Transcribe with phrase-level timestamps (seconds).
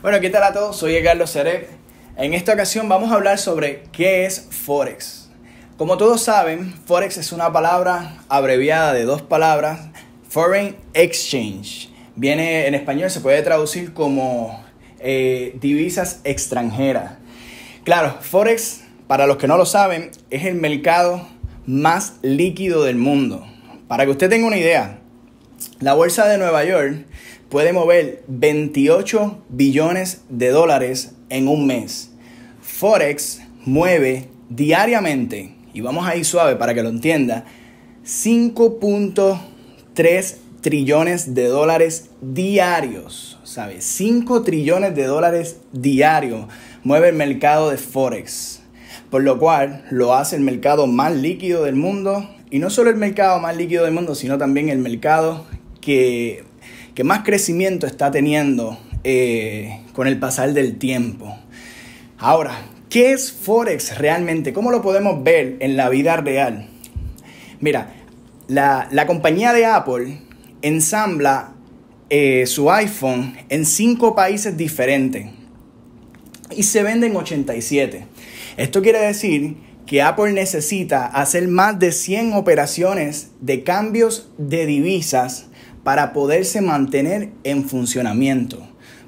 [0.00, 0.76] Bueno, ¿qué tal a todos?
[0.76, 1.68] Soy Carlos Cerep.
[2.16, 5.28] En esta ocasión vamos a hablar sobre qué es Forex.
[5.76, 9.88] Como todos saben, Forex es una palabra abreviada de dos palabras,
[10.28, 11.90] Foreign Exchange.
[12.14, 14.64] Viene en español, se puede traducir como
[15.00, 17.14] eh, divisas extranjeras.
[17.82, 21.26] Claro, Forex, para los que no lo saben, es el mercado
[21.66, 23.44] más líquido del mundo.
[23.88, 24.97] Para que usted tenga una idea,
[25.80, 27.06] la bolsa de Nueva York
[27.48, 32.10] puede mover 28 billones de dólares en un mes.
[32.60, 37.44] Forex mueve diariamente, y vamos a ir suave para que lo entienda,
[38.04, 43.38] 5.3 trillones de dólares diarios.
[43.44, 43.84] ¿Sabes?
[43.84, 46.46] 5 trillones de dólares diarios
[46.84, 48.60] mueve el mercado de Forex.
[49.10, 52.28] Por lo cual lo hace el mercado más líquido del mundo.
[52.50, 55.46] Y no solo el mercado más líquido del mundo, sino también el mercado
[55.88, 61.38] que más crecimiento está teniendo eh, con el pasar del tiempo.
[62.18, 62.58] Ahora,
[62.90, 64.52] ¿qué es Forex realmente?
[64.52, 66.68] ¿Cómo lo podemos ver en la vida real?
[67.60, 67.94] Mira,
[68.48, 70.18] la, compañía de Apple
[70.62, 71.52] ensambla
[72.10, 75.30] eh, su iPhone en cinco países diferentes
[76.50, 78.04] y se vende en 87.
[78.56, 85.46] Esto quiere decir que Apple necesita hacer más de 100 operaciones de cambios de divisas
[85.84, 88.58] para poderse mantener en funcionamiento.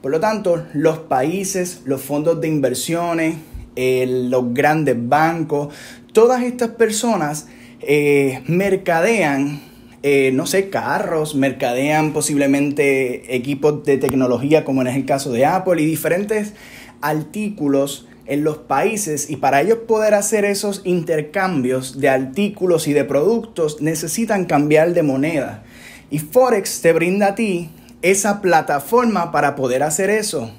[0.03, 3.37] Por lo tanto, los países, los fondos de inversiones,
[3.77, 5.75] los grandes bancos,
[6.13, 7.47] todas estas personas
[7.81, 9.61] eh, mercadean,
[10.03, 15.81] eh, no sé, carros, mercadean posiblemente equipos de tecnología como en el caso de Apple
[15.83, 16.55] y diferentes
[17.01, 23.05] artículos en los países y para ellos poder hacer esos intercambios de artículos y de
[23.05, 25.65] productos necesitan cambiar de moneda.
[26.11, 27.71] Y Forex te brinda a ti
[28.03, 30.51] esa plataforma para poder hacer eso.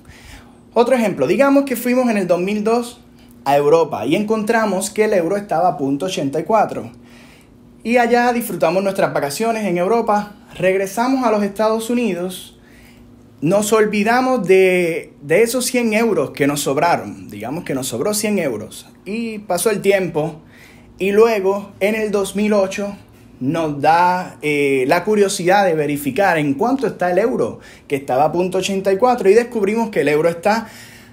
[0.74, 3.02] Otro ejemplo, digamos que fuimos en el 2002
[3.44, 6.92] a Europa y encontramos que el euro estaba a punto 84.
[7.84, 12.60] Y allá disfrutamos nuestras vacaciones en Europa, regresamos a los Estados Unidos,
[13.42, 18.38] nos olvidamos de, de esos 100 euros que nos sobraron, digamos que nos sobró 100
[18.38, 20.42] euros, y pasó el tiempo,
[21.00, 22.96] y luego en el 2008
[23.42, 28.32] nos da eh, la curiosidad de verificar en cuánto está el euro, que estaba a
[28.32, 30.68] punto 84 y descubrimos que el euro está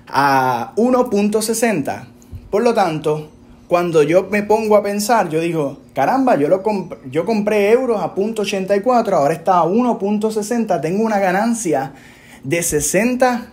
[0.07, 2.05] a 1.60.
[2.51, 3.31] Por lo tanto,
[3.67, 6.63] cuando yo me pongo a pensar, yo digo, caramba, yo, lo
[7.11, 11.95] yo compré euros a punto 84, ahora está a 1.60, tengo una ganancia
[12.45, 13.53] de 60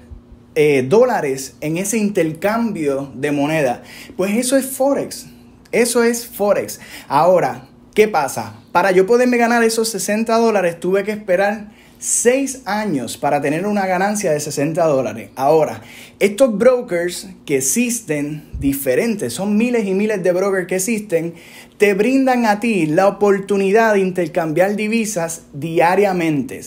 [0.56, 3.84] eh, dólares en ese intercambio de moneda.
[4.18, 5.28] Pues eso es Forex.
[5.72, 6.80] Eso es Forex.
[7.08, 8.62] Ahora, ¿qué pasa?
[8.76, 13.88] Para yo poderme ganar esos 60 dólares tuve que esperar 6 años para tener una
[13.88, 15.30] ganancia de 60 dólares.
[15.38, 15.80] Ahora,
[16.20, 21.36] estos brokers que existen, diferentes, son miles y miles de brokers que existen,
[21.78, 26.60] te brindan a ti la oportunidad de intercambiar divisas diariamente.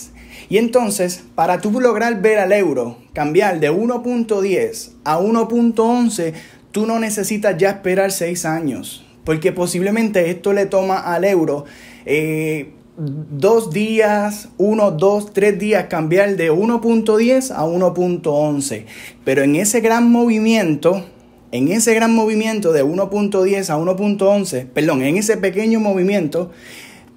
[0.48, 6.32] Y entonces, para tú lograr ver al euro cambiar de 1.10 a 1.11,
[6.72, 11.64] tú no necesitas ya esperar 6 años, porque posiblemente esto le toma al euro
[12.06, 18.84] eh, dos días, uno, dos, tres días cambiar de 1.10 a 1.11.
[19.24, 21.04] Pero en ese gran movimiento,
[21.52, 26.50] en ese gran movimiento de 1.10 a 1.11, perdón, en ese pequeño movimiento,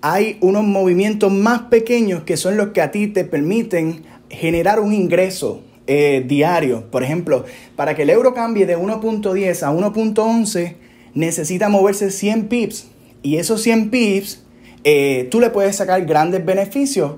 [0.02, 4.94] hay unos movimientos más pequeños que son los que a ti te permiten generar un
[4.94, 6.90] ingreso eh, diario.
[6.92, 7.46] Por ejemplo,
[7.76, 10.76] para que el euro cambie de 1.10 a 1.11,
[11.14, 12.88] necesita moverse 100 pips.
[13.24, 14.44] Y esos 100 pips
[14.84, 17.14] eh, tú le puedes sacar grandes beneficios.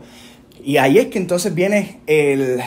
[0.64, 2.59] Y ahí es que entonces viene el,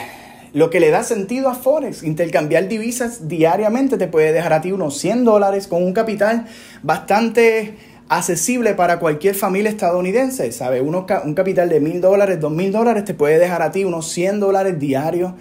[0.53, 2.03] lo que le da sentido a Forex.
[2.03, 6.45] Intercambiar divisas diariamente te puede dejar a ti unos 100 dólares con un capital
[6.83, 7.75] bastante
[8.09, 10.81] accesible para cualquier familia estadounidense, ¿sabes?
[10.81, 14.39] un capital de mil dólares, dos mil dólares te puede dejar a ti unos 100
[14.39, 15.33] dólares diarios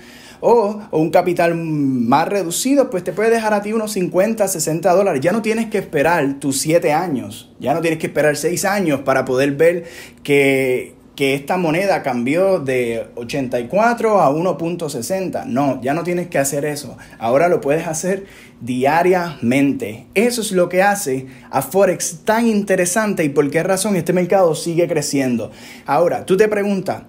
[0.46, 5.20] o, un capital más reducido, pues te puede dejar a ti unos 50, 60 dólares.
[5.20, 9.00] Ya no tienes que esperar tus 7 años, ya no tienes que esperar 6 años
[9.00, 9.84] para poder ver
[10.22, 15.46] que, que esta moneda cambió de 84 a 1.60.
[15.46, 16.96] No, ya no tienes que hacer eso.
[17.18, 18.26] Ahora lo puedes hacer
[18.60, 20.06] diariamente.
[20.14, 24.54] Eso es lo que hace a Forex tan interesante y por qué razón este mercado
[24.54, 25.50] sigue creciendo.
[25.86, 27.02] Ahora, tú te preguntas,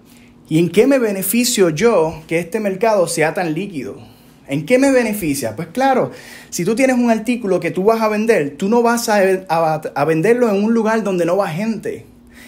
[0.50, 3.98] ¿Y en qué me beneficio yo que este mercado sea tan líquido?
[4.48, 5.58] ¿En qué me beneficia?
[5.58, 6.12] Pues claro,
[6.50, 10.50] si tú tienes un artículo que tú vas a vender, tú no vas a, venderlo
[10.50, 12.06] en un lugar donde no va gente.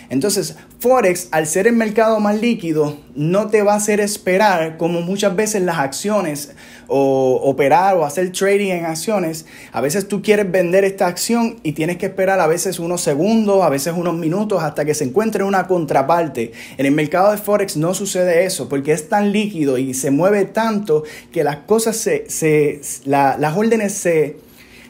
[0.09, 5.01] Entonces, Forex, al ser el mercado más líquido, no te va a hacer esperar como
[5.01, 6.53] muchas veces las acciones
[6.87, 9.45] o operar o hacer trading en acciones.
[9.71, 13.61] A veces tú quieres vender esta acción y tienes que esperar a veces unos segundos,
[13.61, 16.53] a veces unos minutos hasta que se encuentre una contraparte.
[16.77, 20.45] En el mercado de Forex no sucede eso porque es tan líquido y se mueve
[20.45, 24.37] tanto que las cosas se, se las órdenes se,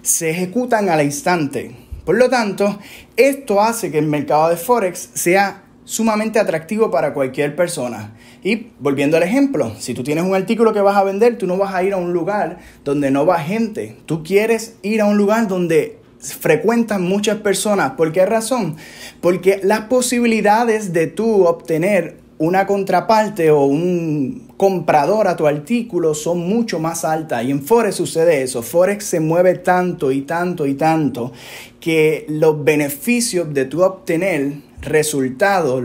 [0.01, 1.88] se ejecutan al instante.
[2.09, 2.79] Por lo tanto,
[3.17, 8.15] esto hace que el mercado de Forex sea sumamente atractivo para cualquier persona.
[8.41, 11.55] Y volviendo al ejemplo, si tú tienes un artículo que vas a vender, tú no
[11.55, 13.95] vas a ir a un lugar donde no va gente.
[14.07, 17.91] Tú quieres ir a un lugar donde frecuentan muchas personas.
[17.91, 18.77] ¿Por qué razón?
[19.21, 26.39] Porque las posibilidades de tú obtener una contraparte o un comprador a tu artículo son
[26.39, 27.45] mucho más altas.
[27.45, 28.61] Y en Forex sucede eso.
[28.61, 31.31] Forex se mueve tanto y tanto y tanto
[31.79, 35.83] que los beneficios de tu obtener resultados,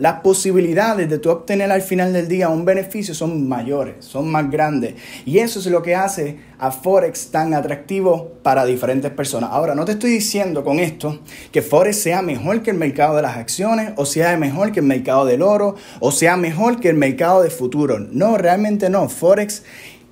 [0.00, 4.50] las posibilidades de tu obtener al final del día un beneficio son mayores, son más
[4.50, 4.94] grandes.
[5.24, 9.50] Y eso es lo que hace a Forex tan atractivo para diferentes personas.
[9.52, 11.20] Ahora, no te estoy diciendo con esto
[11.52, 14.86] que Forex sea mejor que el mercado de las acciones, o sea mejor que el
[14.86, 17.50] mercado del oro, o sea mejor que el mercado de
[17.88, 19.08] No, realmente no.
[19.08, 19.62] Forex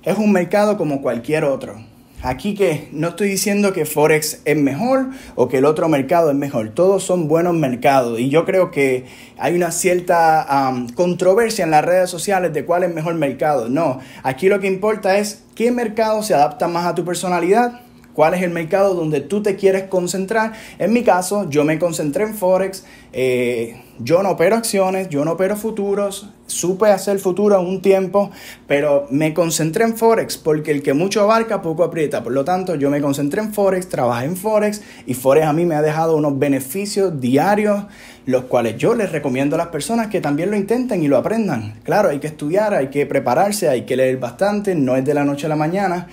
[0.03, 1.75] es un mercado como cualquier otro.
[2.21, 6.35] Aquí que no estoy diciendo que Forex es mejor o que el otro mercado es
[6.35, 6.71] mejor.
[6.71, 9.05] Todos son buenos mercados y yo creo que
[9.37, 13.69] hay una cierta controversia en las redes sociales de cuál es mejor mercado.
[13.69, 17.81] No, aquí lo que importa es qué mercado se adapta más a tu personalidad
[18.19, 20.51] cuál es el mercado donde tú te quieres concentrar.
[20.77, 22.83] En mi caso, yo me concentré en Forex,
[23.13, 28.29] eh, yo no opero acciones, yo no opero futuros, supe hacer futuro un tiempo,
[28.67, 32.21] pero me concentré en Forex porque el que mucho abarca, poco aprieta.
[32.21, 35.65] Por lo tanto, yo me concentré en Forex, trabajé en Forex y Forex a mí
[35.65, 37.85] me ha dejado unos beneficios diarios,
[38.25, 41.75] los cuales yo les recomiendo a las personas que también lo intenten y lo aprendan.
[41.83, 45.23] Claro, hay que estudiar, hay que prepararse, hay que leer bastante, no es de la
[45.23, 46.07] noche a la mañana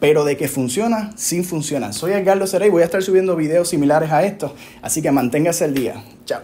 [0.00, 1.92] pero de que funciona, sí funciona.
[1.92, 4.52] Soy Edgardo Serey, voy a estar subiendo videos similares a estos,
[4.82, 6.02] así que manténgase el día.
[6.24, 6.40] Chao.